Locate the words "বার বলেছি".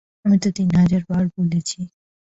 1.09-1.79